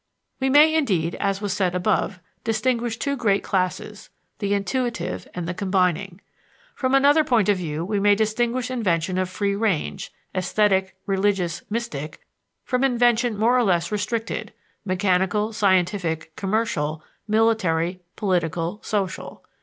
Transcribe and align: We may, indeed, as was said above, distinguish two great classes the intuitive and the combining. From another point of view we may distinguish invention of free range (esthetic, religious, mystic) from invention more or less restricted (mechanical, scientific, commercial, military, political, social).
We 0.39 0.49
may, 0.49 0.73
indeed, 0.73 1.13
as 1.19 1.43
was 1.43 1.53
said 1.53 1.75
above, 1.75 2.19
distinguish 2.43 2.97
two 2.97 3.15
great 3.15 3.43
classes 3.43 4.09
the 4.39 4.51
intuitive 4.51 5.27
and 5.35 5.47
the 5.47 5.53
combining. 5.53 6.21
From 6.73 6.95
another 6.95 7.23
point 7.23 7.49
of 7.49 7.57
view 7.57 7.85
we 7.85 7.99
may 7.99 8.15
distinguish 8.15 8.71
invention 8.71 9.19
of 9.19 9.29
free 9.29 9.53
range 9.55 10.11
(esthetic, 10.33 10.95
religious, 11.05 11.61
mystic) 11.69 12.19
from 12.63 12.83
invention 12.83 13.37
more 13.37 13.55
or 13.55 13.63
less 13.63 13.91
restricted 13.91 14.51
(mechanical, 14.85 15.53
scientific, 15.53 16.35
commercial, 16.35 17.03
military, 17.27 18.01
political, 18.15 18.81
social). 18.81 19.45